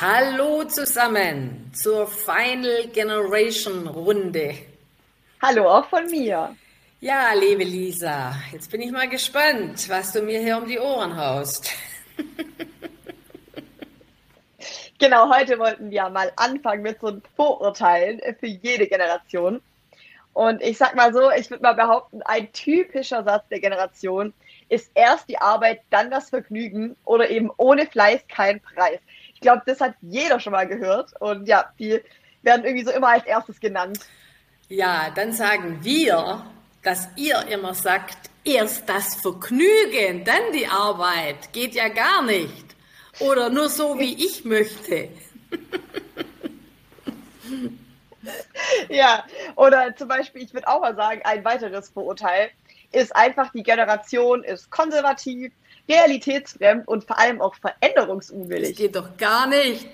[0.00, 4.54] Hallo zusammen zur Final Generation Runde.
[5.42, 6.54] Hallo auch von mir.
[7.00, 11.16] Ja, liebe Lisa, jetzt bin ich mal gespannt, was du mir hier um die Ohren
[11.16, 11.72] haust.
[15.00, 19.60] genau, heute wollten wir mal anfangen mit so Vorurteilen für jede Generation.
[20.32, 24.32] Und ich sag mal so, ich würde mal behaupten, ein typischer Satz der Generation
[24.68, 29.00] ist erst die Arbeit, dann das Vergnügen oder eben ohne Fleiß kein Preis.
[29.38, 31.12] Ich glaube, das hat jeder schon mal gehört.
[31.20, 32.00] Und ja, die
[32.42, 34.00] werden irgendwie so immer als erstes genannt.
[34.68, 36.44] Ja, dann sagen wir,
[36.82, 41.52] dass ihr immer sagt, erst das Vergnügen, dann die Arbeit.
[41.52, 42.64] Geht ja gar nicht.
[43.20, 45.08] Oder nur so, wie ich möchte.
[48.88, 52.50] ja, oder zum Beispiel, ich würde auch mal sagen, ein weiteres Vorurteil
[52.92, 55.52] ist einfach, die Generation ist konservativ,
[55.88, 58.70] realitätsfremd und vor allem auch veränderungsunwillig.
[58.70, 59.88] Das geht doch gar nicht.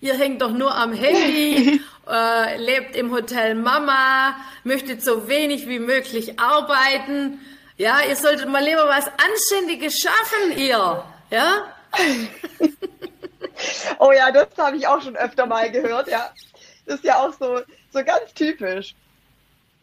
[0.00, 5.78] Ihr hängt doch nur am Handy, äh, lebt im Hotel Mama, möchtet so wenig wie
[5.78, 7.40] möglich arbeiten.
[7.76, 11.04] Ja, ihr solltet mal lieber was Anständiges schaffen, ihr.
[11.30, 11.74] Ja?
[13.98, 16.30] oh ja, das habe ich auch schon öfter mal gehört, ja.
[16.86, 17.60] Das ist ja auch so,
[17.92, 18.94] so ganz typisch.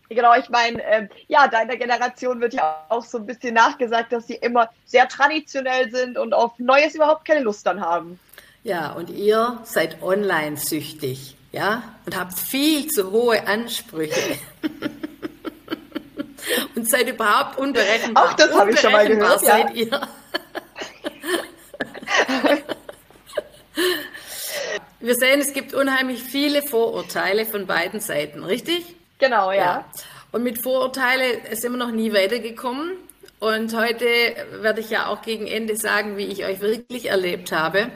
[0.10, 4.28] Genau, ich meine, äh, ja, deiner Generation wird ja auch so ein bisschen nachgesagt, dass
[4.28, 8.20] sie immer sehr traditionell sind und auf Neues überhaupt keine Lust dann haben.
[8.64, 14.40] Ja, und ihr seid online süchtig, ja, und habt viel zu hohe Ansprüche.
[16.76, 18.30] und seid überhaupt unberechenbar.
[18.30, 19.42] Auch das habe ich schon mal gehört.
[19.42, 19.76] Seid ja.
[19.76, 20.02] ihr.
[25.00, 28.97] Wir sehen, es gibt unheimlich viele Vorurteile von beiden Seiten, richtig?
[29.18, 29.58] Genau, ja.
[29.58, 29.86] ja.
[30.32, 32.92] Und mit Vorurteile sind wir noch nie weitergekommen.
[33.40, 34.06] Und heute
[34.62, 37.90] werde ich ja auch gegen Ende sagen, wie ich euch wirklich erlebt habe.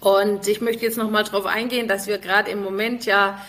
[0.00, 3.40] Und ich möchte jetzt noch mal darauf eingehen, dass wir gerade im Moment ja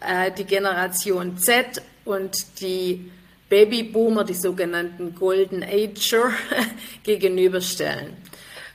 [0.00, 3.10] äh, die Generation Z und die
[3.48, 6.32] Babyboomer, die sogenannten Golden Ager,
[7.04, 8.16] gegenüberstellen.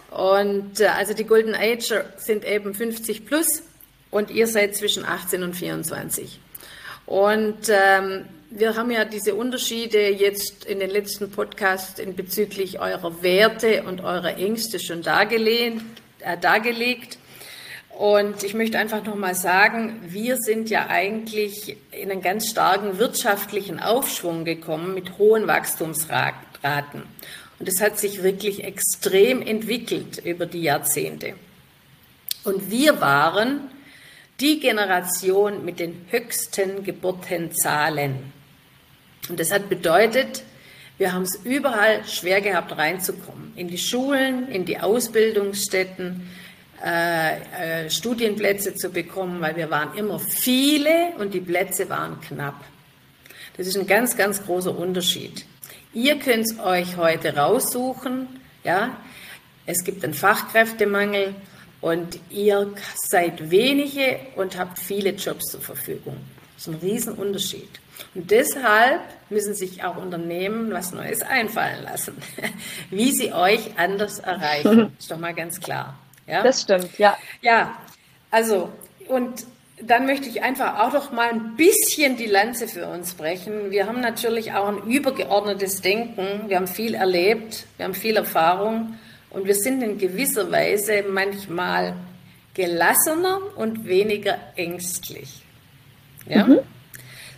[0.10, 3.64] Und äh, also die Golden Ager sind eben 50 plus
[4.10, 6.40] und ihr seid zwischen 18 und 24.
[7.08, 13.24] Und ähm, wir haben ja diese Unterschiede jetzt in den letzten Podcasts in bezüglich eurer
[13.24, 15.82] Werte und eurer Ängste schon dargelegt.
[16.20, 17.20] Äh, dargelegt.
[17.90, 23.80] Und ich möchte einfach nochmal sagen, wir sind ja eigentlich in einen ganz starken wirtschaftlichen
[23.80, 27.04] Aufschwung gekommen mit hohen Wachstumsraten.
[27.60, 31.34] Und es hat sich wirklich extrem entwickelt über die Jahrzehnte.
[32.44, 33.70] Und wir waren
[34.40, 38.32] die Generation mit den höchsten Geburtenzahlen.
[39.30, 40.44] Und das hat bedeutet,
[40.98, 43.54] wir haben es überall schwer gehabt, reinzukommen.
[43.56, 46.30] In die Schulen, in die Ausbildungsstätten,
[46.84, 52.64] äh, äh, Studienplätze zu bekommen, weil wir waren immer viele und die Plätze waren knapp.
[53.58, 55.46] Das ist ein ganz, ganz großer Unterschied.
[55.94, 58.28] Ihr könnt es euch heute raussuchen,
[58.64, 58.96] ja.
[59.66, 61.36] Es gibt einen Fachkräftemangel
[61.82, 66.18] und ihr seid wenige und habt viele Jobs zur Verfügung.
[66.56, 67.70] Das ist ein Riesenunterschied.
[68.16, 72.16] Und deshalb müssen sich auch Unternehmen was Neues einfallen lassen,
[72.90, 74.96] wie sie euch anders erreichen.
[75.00, 75.98] Ist doch mal ganz klar.
[76.26, 76.44] Ja?
[76.44, 77.18] Das stimmt, ja.
[77.42, 77.78] Ja,
[78.32, 78.70] also,
[79.08, 79.46] und
[79.82, 83.70] dann möchte ich einfach auch noch mal ein bisschen die Lanze für uns brechen.
[83.70, 86.50] Wir haben natürlich auch ein übergeordnetes Denken.
[86.50, 88.98] Wir haben viel erlebt, wir haben viel Erfahrung.
[89.30, 91.96] Und wir sind in gewisser Weise manchmal
[92.54, 95.44] gelassener und weniger ängstlich.
[96.26, 96.46] Ja?
[96.46, 96.60] Mhm.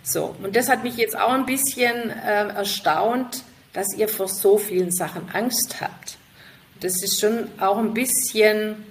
[0.02, 4.58] So, und das hat mich jetzt auch ein bisschen äh, erstaunt, dass ihr vor so
[4.58, 6.16] vielen Sachen Angst habt.
[6.80, 8.84] Das ist schon auch ein bisschen,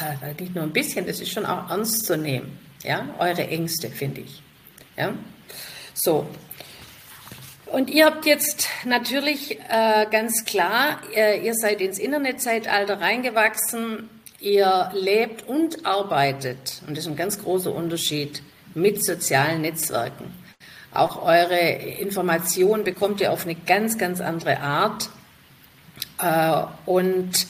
[0.00, 2.58] äh, nicht nur ein bisschen, das ist schon auch ernst zu nehmen.
[2.82, 4.42] Ja, eure Ängste, finde ich.
[4.96, 5.12] Ja,
[5.94, 6.26] so.
[7.72, 14.90] Und ihr habt jetzt natürlich äh, ganz klar, äh, ihr seid ins Internetzeitalter reingewachsen, ihr
[14.92, 18.42] lebt und arbeitet, und das ist ein ganz großer Unterschied,
[18.74, 20.34] mit sozialen Netzwerken.
[20.92, 21.60] Auch eure
[22.00, 25.08] Informationen bekommt ihr auf eine ganz, ganz andere Art.
[26.20, 27.46] Äh, und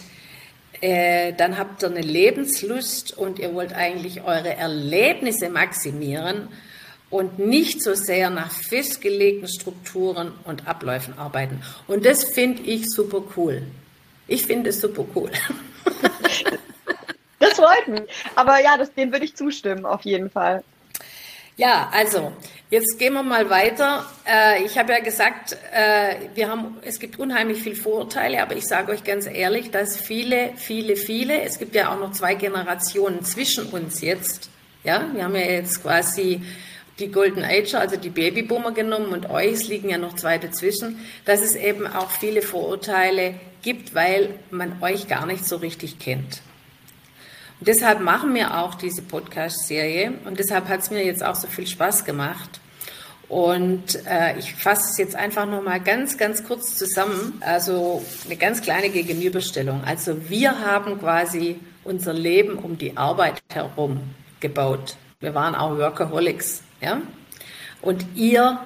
[0.82, 6.48] äh, dann habt ihr eine Lebenslust und ihr wollt eigentlich eure Erlebnisse maximieren
[7.10, 11.62] und nicht so sehr nach festgelegten Strukturen und Abläufen arbeiten.
[11.86, 13.62] Und das finde ich super cool.
[14.28, 15.30] Ich finde es super cool.
[17.40, 18.02] Das freut mich.
[18.36, 20.62] Aber ja, das, dem würde ich zustimmen, auf jeden Fall.
[21.56, 22.32] Ja, also
[22.70, 24.06] jetzt gehen wir mal weiter.
[24.26, 28.66] Äh, ich habe ja gesagt, äh, wir haben, es gibt unheimlich viele Vorurteile, aber ich
[28.66, 33.24] sage euch ganz ehrlich, dass viele, viele, viele, es gibt ja auch noch zwei Generationen
[33.24, 34.50] zwischen uns jetzt.
[34.84, 36.42] Ja, wir haben ja jetzt quasi
[37.00, 40.98] die Golden Age, also die Babyboomer genommen und euch, es liegen ja noch zwei dazwischen,
[41.24, 46.42] dass es eben auch viele Vorurteile gibt, weil man euch gar nicht so richtig kennt.
[47.58, 51.46] Und deshalb machen wir auch diese Podcast-Serie und deshalb hat es mir jetzt auch so
[51.46, 52.60] viel Spaß gemacht.
[53.28, 57.40] Und äh, ich fasse es jetzt einfach nochmal ganz, ganz kurz zusammen.
[57.40, 59.84] Also eine ganz kleine Gegenüberstellung.
[59.84, 64.00] Also wir haben quasi unser Leben um die Arbeit herum
[64.40, 64.96] gebaut.
[65.20, 66.62] Wir waren auch Workaholics.
[66.80, 67.02] Ja?
[67.82, 68.60] Und ihr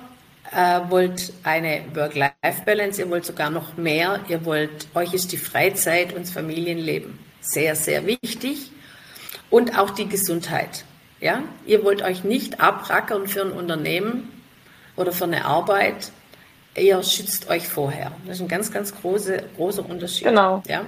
[0.52, 4.20] äh, wollt eine Work-Life-Balance, ihr wollt sogar noch mehr.
[4.28, 8.70] Ihr wollt, euch ist die Freizeit und das Familienleben sehr, sehr wichtig
[9.50, 10.84] und auch die Gesundheit.
[11.20, 11.42] Ja?
[11.66, 14.30] Ihr wollt euch nicht abrackern für ein Unternehmen
[14.96, 16.10] oder für eine Arbeit.
[16.76, 18.12] Ihr schützt euch vorher.
[18.26, 20.26] Das ist ein ganz, ganz große, großer Unterschied.
[20.26, 20.62] Genau.
[20.66, 20.84] Ja?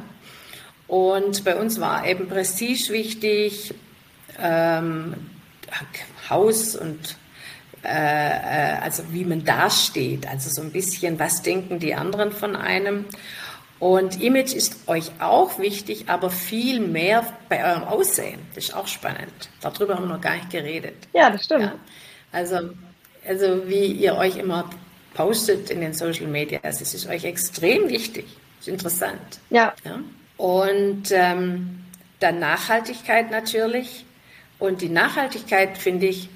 [0.88, 3.74] Und bei uns war eben Prestige wichtig,
[4.40, 5.14] ähm,
[6.28, 7.16] Haus und
[7.84, 12.56] äh, äh also wie man dasteht, also so ein bisschen, was denken die anderen von
[12.56, 13.04] einem.
[13.78, 18.40] Und Image ist euch auch wichtig, aber viel mehr bei eurem Aussehen.
[18.54, 19.50] Das ist auch spannend.
[19.60, 20.94] Darüber haben wir noch gar nicht geredet.
[21.12, 21.64] Ja, das stimmt.
[21.64, 21.74] Ja.
[22.32, 22.70] Also,
[23.26, 24.70] also wie ihr euch immer
[25.14, 28.24] postet in den Social Media, das ist euch extrem wichtig.
[28.58, 29.40] Das ist interessant.
[29.50, 29.74] Ja.
[29.84, 30.00] ja?
[30.38, 31.84] Und ähm,
[32.20, 34.06] dann Nachhaltigkeit natürlich.
[34.58, 36.28] Und die Nachhaltigkeit, finde ich,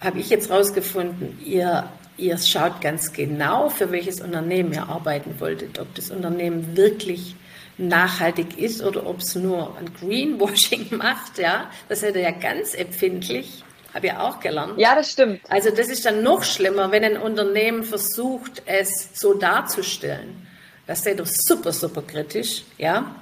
[0.00, 5.78] habe ich jetzt rausgefunden, ihr ihr schaut ganz genau, für welches Unternehmen ihr arbeiten wolltet,
[5.78, 7.34] ob das Unternehmen wirklich
[7.78, 11.70] nachhaltig ist oder ob es nur ein Greenwashing macht, ja.
[11.88, 13.64] Das seid ihr ja ganz empfindlich.
[13.94, 14.78] Habe ich auch gelernt.
[14.78, 15.40] Ja, das stimmt.
[15.48, 20.46] Also das ist dann noch schlimmer, wenn ein Unternehmen versucht, es so darzustellen.
[20.86, 23.16] Das seid ihr super, super kritisch, ja.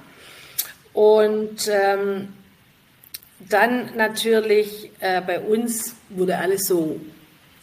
[0.93, 2.33] Und ähm,
[3.39, 6.99] dann natürlich äh, bei uns wurde alles so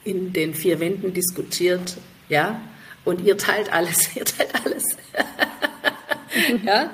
[0.05, 1.97] in den vier Wänden diskutiert,
[2.29, 2.61] ja,
[3.05, 4.85] und ihr teilt alles, ihr teilt alles.
[6.65, 6.91] ja,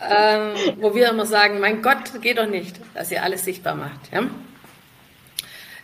[0.00, 4.12] ähm, wo wir immer sagen, mein Gott, geht doch nicht, dass ihr alles sichtbar macht.
[4.12, 4.28] Ja?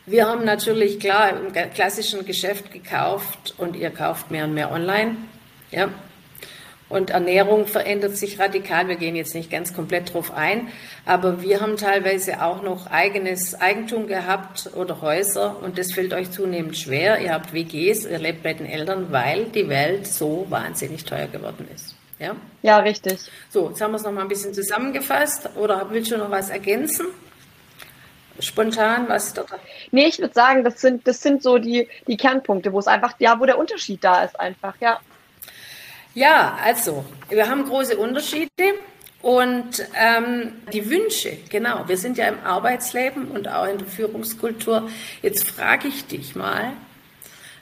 [0.07, 5.17] Wir haben natürlich klar im klassischen Geschäft gekauft und ihr kauft mehr und mehr online.
[5.71, 5.89] Ja?
[6.91, 8.89] Und Ernährung verändert sich radikal.
[8.89, 10.69] Wir gehen jetzt nicht ganz komplett drauf ein,
[11.07, 16.33] aber wir haben teilweise auch noch eigenes Eigentum gehabt oder Häuser und das fällt euch
[16.33, 17.21] zunehmend schwer.
[17.21, 21.69] Ihr habt WGs, ihr lebt bei den Eltern, weil die Welt so wahnsinnig teuer geworden
[21.73, 21.95] ist.
[22.19, 23.21] Ja, ja richtig.
[23.49, 25.49] So, jetzt haben wir es noch mal ein bisschen zusammengefasst.
[25.57, 27.07] Oder willst du noch was ergänzen?
[28.41, 29.45] Spontan, was da
[29.91, 33.15] Nee, ich würde sagen, das sind, das sind so die, die Kernpunkte, wo es einfach,
[33.19, 34.99] ja, wo der Unterschied da ist einfach, ja.
[36.15, 38.75] Ja, also, wir haben große Unterschiede
[39.23, 44.91] und ähm, die Wünsche, genau, wir sind ja im Arbeitsleben und auch in der Führungskultur.
[45.23, 46.73] Jetzt frage ich dich mal,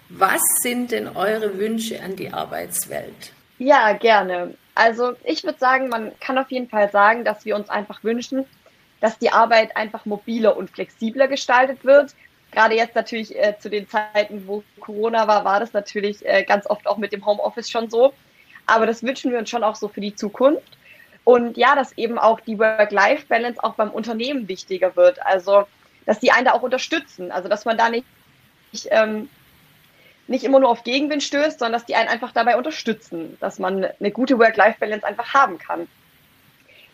[0.08, 3.32] was sind denn eure Wünsche an die Arbeitswelt?
[3.58, 4.54] Ja, gerne.
[4.74, 8.46] Also ich würde sagen, man kann auf jeden Fall sagen, dass wir uns einfach wünschen,
[9.00, 12.14] dass die Arbeit einfach mobiler und flexibler gestaltet wird.
[12.52, 16.66] Gerade jetzt natürlich äh, zu den Zeiten, wo Corona war, war das natürlich äh, ganz
[16.66, 18.14] oft auch mit dem Homeoffice schon so.
[18.68, 20.76] Aber das wünschen wir uns schon auch so für die Zukunft.
[21.24, 25.24] Und ja, dass eben auch die Work-Life-Balance auch beim Unternehmen wichtiger wird.
[25.24, 25.66] Also,
[26.06, 27.32] dass die einen da auch unterstützen.
[27.32, 28.06] Also, dass man da nicht,
[28.72, 29.30] nicht, ähm,
[30.26, 33.84] nicht immer nur auf Gegenwind stößt, sondern dass die einen einfach dabei unterstützen, dass man
[33.84, 35.88] eine gute Work-Life-Balance einfach haben kann.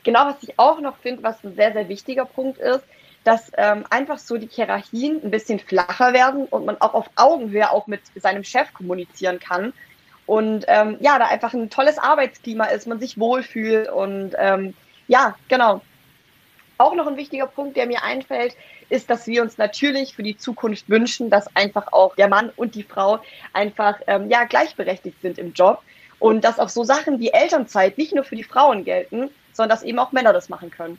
[0.04, 2.84] Genau, was ich auch noch finde, was ein sehr, sehr wichtiger Punkt ist,
[3.24, 7.70] dass ähm, einfach so die Hierarchien ein bisschen flacher werden und man auch auf Augenhöhe
[7.70, 9.72] auch mit seinem Chef kommunizieren kann
[10.26, 14.74] und ähm, ja, da einfach ein tolles Arbeitsklima ist, man sich wohlfühlt und ähm,
[15.06, 15.82] ja, genau.
[16.76, 18.56] Auch noch ein wichtiger Punkt, der mir einfällt,
[18.88, 22.74] ist, dass wir uns natürlich für die Zukunft wünschen, dass einfach auch der Mann und
[22.74, 23.20] die Frau
[23.52, 25.82] einfach ähm, ja gleichberechtigt sind im Job
[26.18, 29.84] und dass auch so Sachen wie Elternzeit nicht nur für die Frauen gelten, sondern dass
[29.84, 30.98] eben auch Männer das machen können.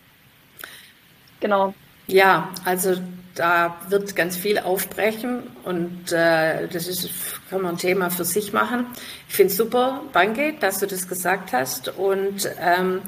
[1.40, 1.74] Genau.
[2.08, 2.96] Ja, also
[3.36, 7.10] da wird ganz viel aufbrechen und äh, das ist,
[7.50, 8.86] kann man ein Thema für sich machen.
[9.28, 13.02] Ich finde es super, danke, dass du das gesagt hast und ähm,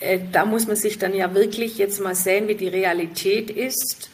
[0.00, 4.10] äh, da muss man sich dann ja wirklich jetzt mal sehen, wie die Realität ist.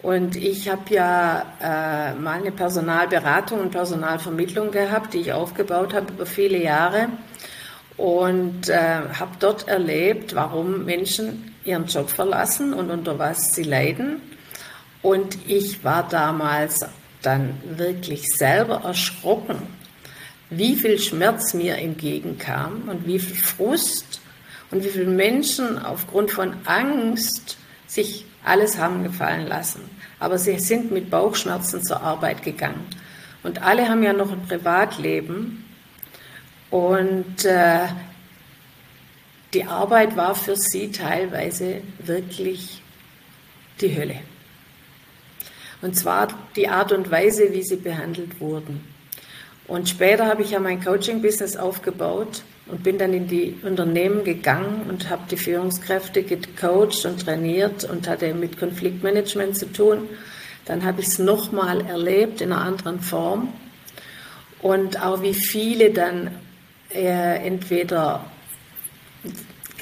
[0.00, 6.12] Und ich habe ja äh, mal eine Personalberatung und Personalvermittlung gehabt, die ich aufgebaut habe
[6.12, 7.08] über viele Jahre
[7.98, 8.78] und äh,
[9.18, 14.22] habe dort erlebt, warum Menschen ihren Job verlassen und unter was sie leiden.
[15.02, 16.86] Und ich war damals
[17.22, 19.56] dann wirklich selber erschrocken,
[20.48, 24.20] wie viel Schmerz mir entgegenkam und wie viel Frust
[24.70, 29.82] und wie viele Menschen aufgrund von Angst sich alles haben gefallen lassen.
[30.20, 32.86] Aber sie sind mit Bauchschmerzen zur Arbeit gegangen.
[33.42, 35.64] Und alle haben ja noch ein Privatleben.
[36.70, 37.86] Und äh,
[39.54, 42.82] die Arbeit war für sie teilweise wirklich
[43.80, 44.16] die Hölle.
[45.80, 48.84] Und zwar die Art und Weise, wie sie behandelt wurden.
[49.66, 54.86] Und später habe ich ja mein Coaching-Business aufgebaut und bin dann in die Unternehmen gegangen
[54.88, 60.08] und habe die Führungskräfte gecoacht und trainiert und hatte mit Konfliktmanagement zu tun.
[60.64, 63.52] Dann habe ich es nochmal erlebt in einer anderen Form
[64.60, 66.30] und auch wie viele dann
[66.94, 68.24] äh, entweder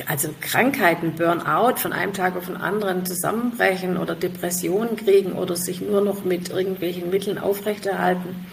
[0.07, 5.81] also Krankheiten, Burnout von einem Tag auf den anderen zusammenbrechen oder Depressionen kriegen oder sich
[5.81, 8.47] nur noch mit irgendwelchen Mitteln aufrechterhalten,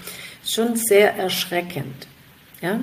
[0.46, 2.08] schon sehr erschreckend.
[2.62, 2.80] Ja?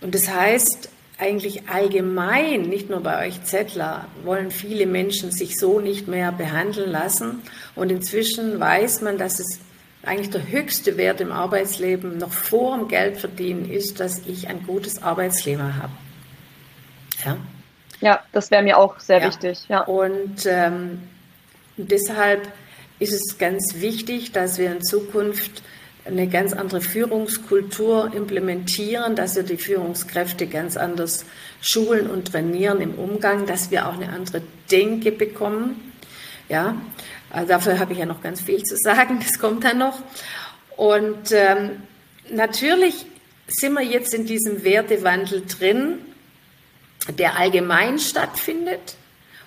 [0.00, 0.88] Und das heißt,
[1.18, 6.90] eigentlich allgemein, nicht nur bei euch Zettler, wollen viele Menschen sich so nicht mehr behandeln
[6.90, 7.42] lassen.
[7.74, 9.60] Und inzwischen weiß man, dass es
[10.06, 15.02] eigentlich der höchste Wert im Arbeitsleben noch vor dem Geldverdienen ist, dass ich ein gutes
[15.02, 15.92] Arbeitsleben habe.
[17.24, 17.36] Ja,
[18.00, 19.28] ja das wäre mir auch sehr ja.
[19.28, 19.64] wichtig.
[19.68, 19.80] Ja.
[19.80, 21.02] Und ähm,
[21.76, 22.48] deshalb
[22.98, 25.62] ist es ganz wichtig, dass wir in Zukunft
[26.04, 31.26] eine ganz andere Führungskultur implementieren, dass wir die Führungskräfte ganz anders
[31.60, 35.92] schulen und trainieren im Umgang, dass wir auch eine andere Denke bekommen.
[36.48, 36.76] Ja,
[37.36, 40.00] also dafür habe ich ja noch ganz viel zu sagen, das kommt dann noch.
[40.76, 41.82] Und ähm,
[42.30, 43.06] natürlich
[43.46, 45.98] sind wir jetzt in diesem Wertewandel drin
[47.12, 48.96] der allgemein stattfindet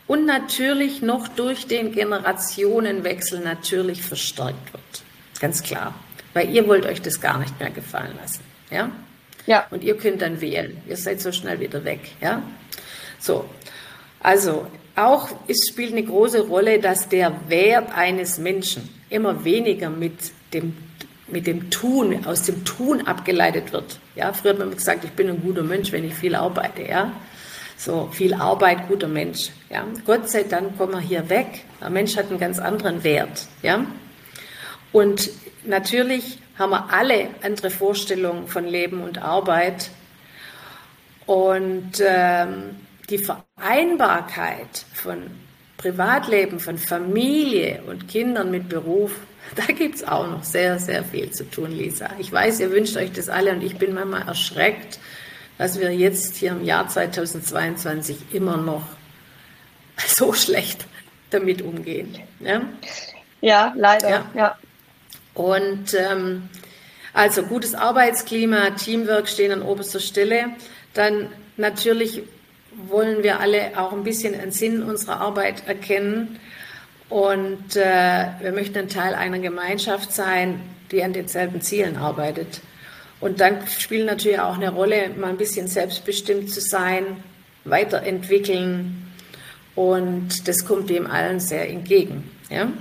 [0.07, 5.03] und natürlich noch durch den Generationenwechsel natürlich verstärkt wird.
[5.39, 5.93] Ganz klar.
[6.33, 8.43] Weil ihr wollt euch das gar nicht mehr gefallen lassen.
[8.69, 8.91] Ja?
[9.45, 9.67] Ja.
[9.71, 10.81] Und ihr könnt dann wählen.
[10.87, 11.99] Ihr seid so schnell wieder weg.
[12.21, 12.43] Ja?
[13.19, 13.49] So.
[14.21, 14.67] Also,
[14.99, 20.13] auch es spielt eine große Rolle, dass der Wert eines Menschen immer weniger mit
[20.53, 20.75] dem,
[21.27, 23.99] mit dem Tun, aus dem Tun abgeleitet wird.
[24.15, 26.83] Ja, früher hat man gesagt, ich bin ein guter Mensch, wenn ich viel arbeite.
[26.83, 27.13] Ja,
[27.79, 29.51] so viel Arbeit, guter Mensch.
[29.69, 29.85] Ja?
[30.05, 31.63] Gott sei Dank kommen wir hier weg.
[31.79, 33.47] Der Mensch hat einen ganz anderen Wert.
[33.61, 33.85] Ja?
[34.91, 35.29] Und
[35.63, 39.91] natürlich haben wir alle andere Vorstellungen von Leben und Arbeit.
[41.25, 42.75] Und ähm,
[43.09, 45.23] die Vereinbarkeit von
[45.77, 49.11] Privatleben, von Familie und Kindern mit Beruf,
[49.55, 52.09] da gibt es auch noch sehr, sehr viel zu tun, Lisa.
[52.19, 54.99] Ich weiß, ihr wünscht euch das alle und ich bin manchmal erschreckt,
[55.57, 58.83] dass wir jetzt hier im Jahr 2022 immer noch
[60.07, 60.85] so schlecht
[61.29, 62.17] damit umgehen.
[62.39, 62.61] Ja,
[63.41, 64.09] ja leider.
[64.09, 64.25] Ja.
[64.33, 64.57] ja.
[65.33, 66.49] Und ähm,
[67.13, 70.51] also gutes Arbeitsklima, Teamwork stehen an oberster Stelle.
[70.93, 72.23] Dann natürlich
[72.87, 76.39] wollen wir alle auch ein bisschen einen Sinn unserer Arbeit erkennen.
[77.09, 82.61] Und äh, wir möchten ein Teil einer Gemeinschaft sein, die an denselben Zielen arbeitet.
[83.19, 87.03] Und dann spielt natürlich auch eine Rolle, mal ein bisschen selbstbestimmt zu sein,
[87.65, 89.11] weiterentwickeln.
[89.75, 92.29] Und das kommt dem allen sehr entgegen.
[92.49, 92.71] Ja?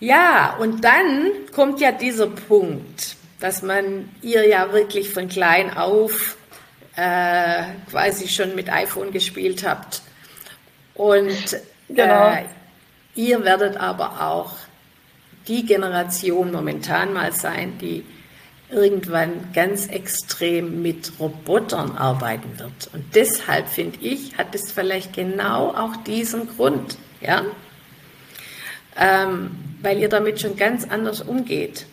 [0.00, 6.36] ja, und dann kommt ja dieser Punkt, dass man ihr ja wirklich von klein auf
[6.96, 10.02] äh, quasi schon mit iPhone gespielt habt.
[10.94, 12.30] Und genau.
[12.30, 12.44] äh,
[13.14, 14.56] ihr werdet aber auch
[15.46, 18.04] die Generation momentan mal sein, die
[18.70, 22.90] irgendwann ganz extrem mit Robotern arbeiten wird.
[22.92, 27.44] Und deshalb finde ich, hat es vielleicht genau auch diesen Grund, ja,
[28.96, 29.50] ähm,
[29.82, 31.86] weil ihr damit schon ganz anders umgeht.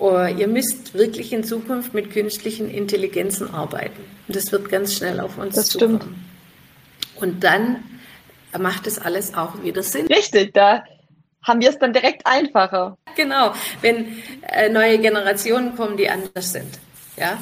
[0.00, 4.02] Oh, ihr müsst wirklich in Zukunft mit künstlichen Intelligenzen arbeiten.
[4.26, 6.00] Und das wird ganz schnell auf uns das zukommen.
[6.00, 6.16] Stimmt.
[7.22, 7.84] Und dann
[8.58, 10.06] macht es alles auch wieder Sinn.
[10.06, 10.82] Richtig, da
[11.42, 12.96] haben wir es dann direkt einfacher.
[13.14, 13.52] Genau,
[13.82, 16.78] wenn äh, neue Generationen kommen, die anders sind.
[17.18, 17.36] Ja?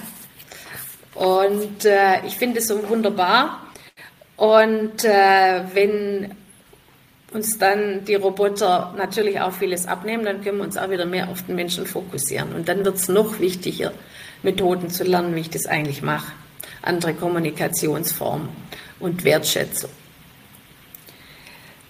[1.15, 3.69] Und äh, ich finde es so wunderbar.
[4.37, 6.35] Und äh, wenn
[7.33, 11.29] uns dann die Roboter natürlich auch vieles abnehmen, dann können wir uns auch wieder mehr
[11.29, 12.55] auf den Menschen fokussieren.
[12.55, 13.93] Und dann wird es noch wichtiger,
[14.43, 16.33] Methoden zu lernen, wie ich das eigentlich mache.
[16.81, 18.49] andere Kommunikationsform
[19.01, 19.91] und Wertschätzung.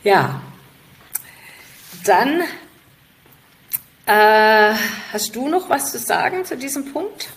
[0.02, 0.40] Ja,
[2.04, 2.42] dann
[4.06, 4.74] äh,
[5.12, 7.28] hast du noch was zu sagen zu diesem Punkt?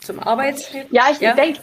[0.00, 0.88] Zum Arbeitsleben?
[0.92, 1.34] Ja, ich ja?
[1.34, 1.60] denke,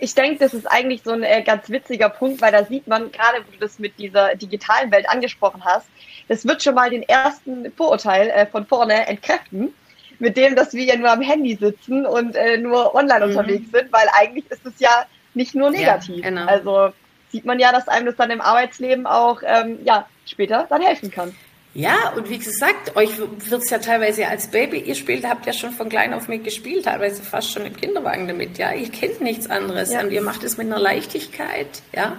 [0.00, 3.12] ich denke, das ist eigentlich so ein äh, ganz witziger Punkt, weil da sieht man,
[3.12, 5.86] gerade wo du das mit dieser digitalen Welt angesprochen hast,
[6.28, 9.74] das wird schon mal den ersten Vorurteil äh, von vorne entkräften,
[10.18, 13.30] mit dem, dass wir ja nur am Handy sitzen und äh, nur online mhm.
[13.30, 15.04] unterwegs sind, weil eigentlich ist es ja
[15.34, 16.16] nicht nur negativ.
[16.16, 16.46] Ja, genau.
[16.46, 16.92] Also
[17.30, 21.10] sieht man ja, dass einem das dann im Arbeitsleben auch ähm, ja, später dann helfen
[21.10, 21.34] kann.
[21.72, 25.52] Ja, und wie gesagt, euch wird es ja teilweise als Baby, ihr spielt, habt ja
[25.52, 28.72] schon von klein auf mit gespielt, teilweise fast schon im Kinderwagen damit, ja.
[28.72, 30.00] Ihr kennt nichts anderes ja.
[30.00, 32.16] und ihr macht es mit einer Leichtigkeit, ja.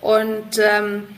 [0.00, 1.08] Und ähm,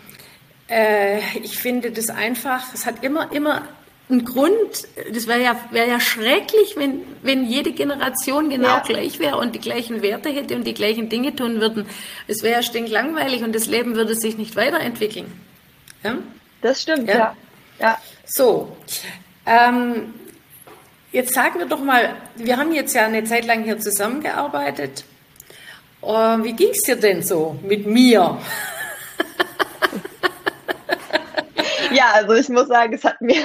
[0.70, 3.68] äh, ich finde das einfach, es hat immer, immer
[4.08, 8.80] einen Grund, das wäre ja, wär ja schrecklich, wenn, wenn jede Generation genau ja.
[8.80, 11.84] gleich wäre und die gleichen Werte hätte und die gleichen Dinge tun würden.
[12.26, 15.30] Es wäre ja stinklangweilig und das Leben würde sich nicht weiterentwickeln.
[16.02, 16.16] Ja?
[16.62, 17.14] Das stimmt, ja.
[17.14, 17.36] ja.
[17.78, 17.98] Ja.
[18.24, 18.76] So,
[19.46, 20.14] ähm,
[21.12, 25.04] jetzt sagen wir doch mal, wir haben jetzt ja eine Zeit lang hier zusammengearbeitet.
[26.02, 28.38] Äh, wie ging es dir denn so mit mir?
[31.92, 33.42] ja, also ich muss sagen, es hat mir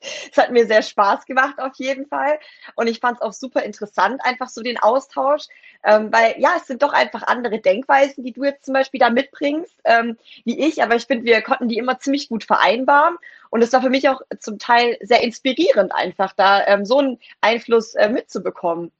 [0.00, 2.38] es hat mir sehr Spaß gemacht auf jeden Fall.
[2.74, 5.44] Und ich fand es auch super interessant, einfach so den Austausch,
[5.84, 9.10] ähm, weil ja, es sind doch einfach andere Denkweisen, die du jetzt zum Beispiel da
[9.10, 10.82] mitbringst, ähm, wie ich.
[10.82, 13.16] Aber ich finde, wir konnten die immer ziemlich gut vereinbaren.
[13.50, 17.18] Und es war für mich auch zum Teil sehr inspirierend, einfach da ähm, so einen
[17.40, 18.92] Einfluss äh, mitzubekommen.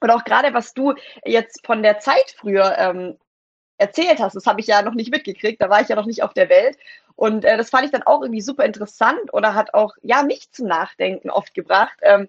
[0.00, 3.18] Und auch gerade, was du jetzt von der Zeit früher ähm,
[3.78, 6.22] erzählt hast, das habe ich ja noch nicht mitgekriegt, da war ich ja noch nicht
[6.22, 6.76] auf der Welt.
[7.16, 10.52] Und äh, das fand ich dann auch irgendwie super interessant oder hat auch ja mich
[10.52, 11.98] zum Nachdenken oft gebracht.
[12.02, 12.28] Ähm,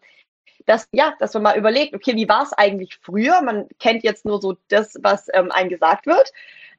[0.65, 3.41] dass, ja, dass man mal überlegt, okay, wie war es eigentlich früher?
[3.41, 6.31] Man kennt jetzt nur so das, was ähm, einem gesagt wird.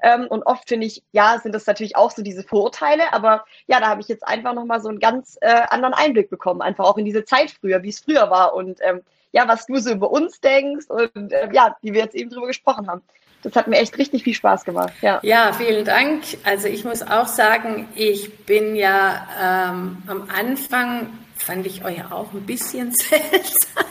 [0.02, 3.80] Ähm, und oft finde ich, ja, sind das natürlich auch so diese Vorurteile, aber ja,
[3.80, 6.98] da habe ich jetzt einfach nochmal so einen ganz äh, anderen Einblick bekommen, einfach auch
[6.98, 9.02] in diese Zeit früher, wie es früher war und ähm,
[9.32, 12.46] ja, was du so über uns denkst und äh, ja, wie wir jetzt eben drüber
[12.46, 13.02] gesprochen haben
[13.42, 14.92] das hat mir echt richtig viel Spaß gemacht.
[15.00, 16.22] Ja, ja vielen Dank.
[16.44, 22.32] Also ich muss auch sagen, ich bin ja ähm, am Anfang, fand ich euch auch
[22.32, 23.84] ein bisschen seltsam.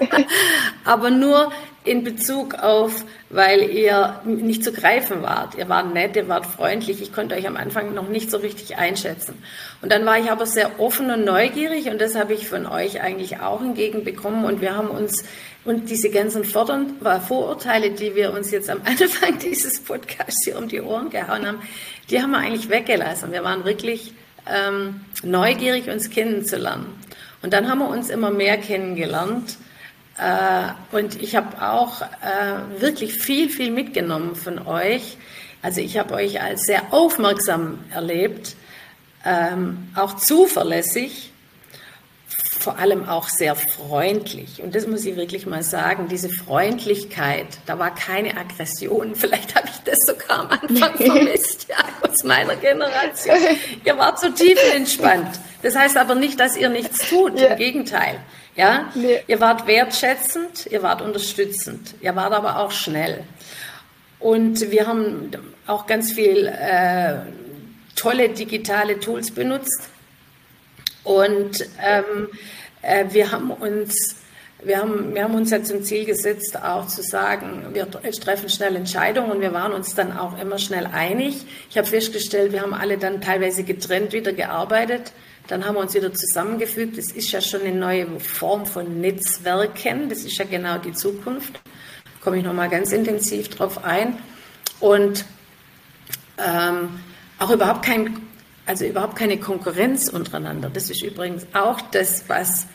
[0.84, 1.52] Aber nur
[1.84, 5.54] in Bezug auf, weil ihr nicht zu greifen wart.
[5.54, 7.00] Ihr wart nett, ihr wart freundlich.
[7.00, 9.42] Ich konnte euch am Anfang noch nicht so richtig einschätzen.
[9.80, 13.00] Und dann war ich aber sehr offen und neugierig und das habe ich von euch
[13.00, 14.44] eigentlich auch entgegenbekommen.
[14.44, 15.24] Und wir haben uns
[15.64, 20.68] und diese ganzen Fordern, Vorurteile, die wir uns jetzt am Anfang dieses Podcasts hier um
[20.68, 21.62] die Ohren gehauen haben,
[22.10, 23.32] die haben wir eigentlich weggelassen.
[23.32, 24.12] Wir waren wirklich
[24.46, 26.86] ähm, neugierig, uns kennenzulernen.
[27.42, 29.56] Und dann haben wir uns immer mehr kennengelernt.
[30.18, 35.16] Äh, und ich habe auch äh, wirklich viel, viel mitgenommen von euch.
[35.62, 38.56] Also ich habe euch als sehr aufmerksam erlebt,
[39.24, 41.30] ähm, auch zuverlässig
[42.60, 44.62] vor allem auch sehr freundlich.
[44.62, 49.14] Und das muss ich wirklich mal sagen, diese Freundlichkeit, da war keine Aggression.
[49.14, 51.76] Vielleicht habe ich das sogar am Anfang vermisst, ja,
[52.08, 53.36] aus meiner Generation.
[53.84, 55.40] Ihr wart so tiefenentspannt.
[55.62, 58.20] Das heißt aber nicht, dass ihr nichts tut, im Gegenteil.
[58.60, 59.22] Ja, nee.
[59.26, 63.24] ihr wart wertschätzend, ihr wart unterstützend, ihr wart aber auch schnell.
[64.18, 65.30] Und wir haben
[65.66, 67.20] auch ganz viel äh,
[67.96, 69.88] tolle digitale Tools benutzt
[71.04, 72.28] und ähm,
[72.82, 74.16] äh, wir haben uns
[74.62, 78.76] wir haben, wir haben uns ja zum Ziel gesetzt, auch zu sagen, wir treffen schnell
[78.76, 81.46] Entscheidungen und wir waren uns dann auch immer schnell einig.
[81.70, 85.12] Ich habe festgestellt, wir haben alle dann teilweise getrennt wieder gearbeitet.
[85.48, 86.96] Dann haben wir uns wieder zusammengefügt.
[86.96, 90.08] Das ist ja schon eine neue Form von Netzwerken.
[90.08, 91.54] Das ist ja genau die Zukunft.
[91.54, 94.18] Da komme ich nochmal ganz intensiv drauf ein.
[94.78, 95.24] Und
[96.38, 97.00] ähm,
[97.38, 98.30] auch überhaupt kein
[98.70, 100.70] also überhaupt keine Konkurrenz untereinander.
[100.70, 102.68] Das ist übrigens auch das, was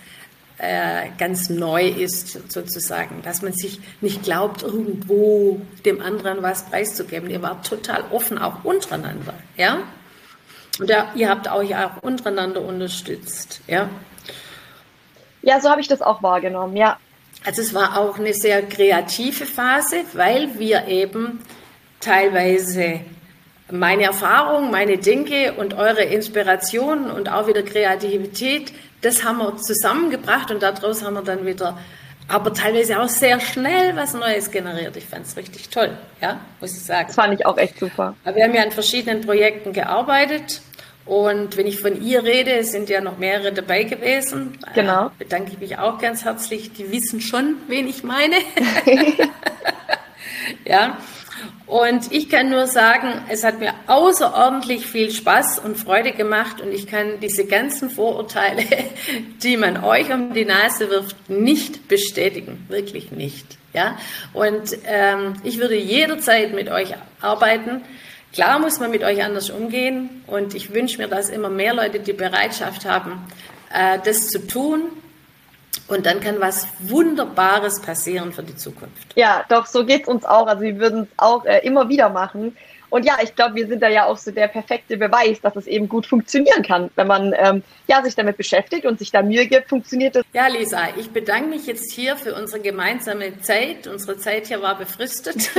[0.58, 7.30] äh, ganz neu ist, sozusagen, dass man sich nicht glaubt, irgendwo dem anderen was preiszugeben.
[7.30, 9.36] Ihr wart total offen, auch untereinander.
[9.56, 9.84] Ja?
[10.79, 13.61] Und ja, ihr habt euch auch untereinander unterstützt.
[13.67, 13.89] Ja,
[15.41, 16.97] ja so habe ich das auch wahrgenommen, ja.
[17.45, 21.43] Also es war auch eine sehr kreative Phase, weil wir eben
[21.99, 23.01] teilweise
[23.71, 30.51] meine Erfahrung, meine Denke und eure Inspiration und auch wieder Kreativität, das haben wir zusammengebracht
[30.51, 31.77] und daraus haben wir dann wieder,
[32.27, 34.95] aber teilweise auch sehr schnell was Neues generiert.
[34.97, 37.07] Ich fand es richtig toll, ja, muss ich sagen.
[37.07, 38.15] Das fand ich auch echt super.
[38.23, 40.61] Wir haben ja an verschiedenen Projekten gearbeitet
[41.05, 44.57] und wenn ich von ihr rede, sind ja noch mehrere dabei gewesen.
[44.73, 45.07] Genau.
[45.07, 46.73] Äh, bedanke ich mich auch ganz herzlich.
[46.73, 48.35] Die wissen schon, wen ich meine.
[50.65, 50.97] Ja.
[51.67, 56.71] Und ich kann nur sagen, es hat mir außerordentlich viel Spaß und Freude gemacht und
[56.71, 58.63] ich kann diese ganzen Vorurteile,
[59.43, 62.65] die man euch um die Nase wirft, nicht bestätigen.
[62.69, 63.58] Wirklich nicht.
[63.73, 63.97] Ja.
[64.34, 67.82] Und ähm, ich würde jederzeit mit euch arbeiten.
[68.32, 71.99] Klar muss man mit euch anders umgehen und ich wünsche mir, dass immer mehr Leute
[71.99, 73.23] die Bereitschaft haben,
[73.73, 74.82] äh, das zu tun
[75.87, 79.13] und dann kann was Wunderbares passieren für die Zukunft.
[79.15, 80.47] Ja, doch, so geht es uns auch.
[80.47, 82.55] Also wir würden es auch äh, immer wieder machen.
[82.89, 85.67] Und ja, ich glaube, wir sind da ja auch so der perfekte Beweis, dass es
[85.67, 86.89] eben gut funktionieren kann.
[86.95, 90.23] Wenn man ähm, ja, sich damit beschäftigt und sich da Mühe gibt, funktioniert es.
[90.33, 93.87] Ja, Lisa, ich bedanke mich jetzt hier für unsere gemeinsame Zeit.
[93.87, 95.49] Unsere Zeit hier war befristet.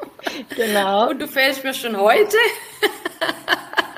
[0.56, 1.10] genau.
[1.10, 2.36] Und du fällst mir schon heute.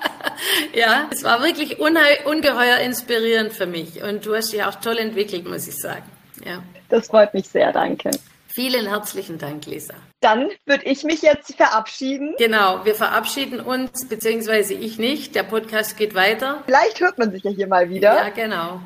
[0.74, 5.46] ja, es war wirklich ungeheuer inspirierend für mich und du hast dich auch toll entwickelt,
[5.46, 6.04] muss ich sagen.
[6.44, 6.62] Ja.
[6.88, 8.10] Das freut mich sehr, danke.
[8.48, 9.94] Vielen herzlichen Dank, Lisa.
[10.20, 12.34] Dann würde ich mich jetzt verabschieden.
[12.38, 15.34] Genau, wir verabschieden uns, beziehungsweise ich nicht.
[15.34, 16.64] Der Podcast geht weiter.
[16.64, 18.16] Vielleicht hört man sich ja hier mal wieder.
[18.16, 18.80] Ja, genau.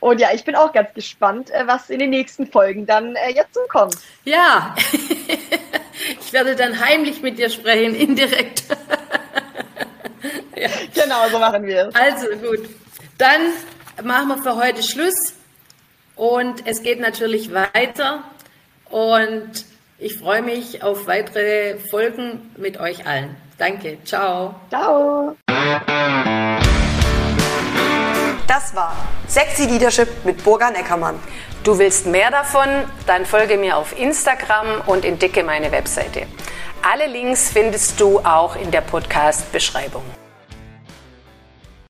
[0.00, 3.30] Und ja, ich bin auch ganz gespannt, äh, was in den nächsten Folgen dann äh,
[3.30, 3.96] jetzt so kommt.
[4.24, 4.74] Ja,
[6.20, 8.64] ich werde dann heimlich mit dir sprechen, indirekt.
[10.64, 10.70] ja.
[11.02, 11.94] Genau, so machen wir es.
[11.94, 12.68] Also gut,
[13.18, 13.40] dann
[14.02, 15.34] machen wir für heute Schluss
[16.16, 18.24] und es geht natürlich weiter
[18.90, 19.64] und
[19.98, 23.36] ich freue mich auf weitere Folgen mit euch allen.
[23.58, 24.54] Danke, ciao.
[24.68, 25.36] Ciao.
[28.46, 28.96] Das war
[29.28, 31.18] Sexy Leadership mit Burga Neckermann.
[31.62, 32.68] Du willst mehr davon?
[33.06, 36.26] Dann folge mir auf Instagram und entdecke meine Webseite.
[36.82, 40.04] Alle Links findest du auch in der Podcast-Beschreibung.